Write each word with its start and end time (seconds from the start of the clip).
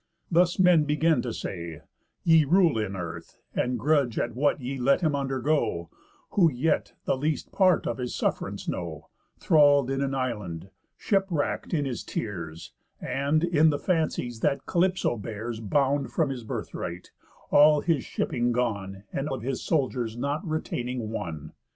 Thus 0.31 0.57
men 0.57 0.85
begin 0.85 1.21
to 1.21 1.31
say, 1.31 1.81
ye 2.23 2.43
rule 2.43 2.79
in 2.79 2.95
earth, 2.95 3.37
And 3.53 3.77
grudge 3.77 4.17
at 4.17 4.33
what 4.33 4.59
ye 4.59 4.79
let 4.79 5.01
him 5.01 5.15
undergo, 5.15 5.91
Who 6.31 6.51
yet 6.51 6.93
the 7.05 7.15
least 7.15 7.51
part 7.51 7.85
of 7.85 7.99
his 7.99 8.15
suff'rance 8.15 8.67
know: 8.67 9.09
Thrall'd 9.37 9.91
in 9.91 10.01
an 10.01 10.15
island, 10.15 10.71
shipwrack'd 10.97 11.71
in 11.71 11.85
his 11.85 12.03
tears, 12.03 12.73
And, 12.99 13.43
in 13.43 13.69
the 13.69 13.77
fancies 13.77 14.39
that 14.39 14.65
Calypso 14.65 15.17
bears, 15.17 15.59
Bound 15.59 16.09
from 16.11 16.31
his 16.31 16.45
birthright, 16.45 17.11
all 17.51 17.81
his 17.81 18.03
shipping 18.03 18.51
gone, 18.51 19.03
And 19.13 19.29
of 19.29 19.43
his 19.43 19.61
soldiers 19.61 20.17
not 20.17 20.43
retaining 20.43 21.11
one. 21.11 21.53